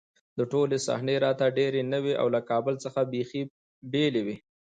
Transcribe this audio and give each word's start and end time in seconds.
دا 0.37 0.43
ټولې 0.51 0.77
صحنې 0.87 1.15
راته 1.25 1.45
ډېرې 1.57 1.81
نوې 1.93 2.13
او 2.21 2.27
له 2.35 2.41
کابل 2.49 2.75
څخه 2.83 2.99
بېخي 3.11 3.41
بېلې 3.91 4.21
وې 4.25 4.35